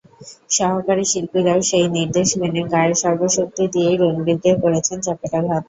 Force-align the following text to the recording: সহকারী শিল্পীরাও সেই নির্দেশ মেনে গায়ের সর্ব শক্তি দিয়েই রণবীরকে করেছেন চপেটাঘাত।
সহকারী 0.51 1.05
শিল্পীরাও 1.11 1.59
সেই 1.69 1.87
নির্দেশ 1.97 2.29
মেনে 2.39 2.61
গায়ের 2.71 2.95
সর্ব 3.01 3.21
শক্তি 3.37 3.63
দিয়েই 3.73 3.99
রণবীরকে 4.01 4.51
করেছেন 4.63 4.97
চপেটাঘাত। 5.05 5.59